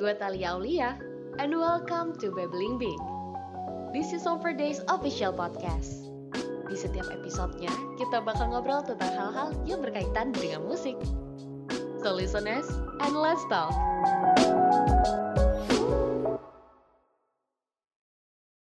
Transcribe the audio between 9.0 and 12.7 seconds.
hal-hal yang berkaitan dengan musik. So listeners,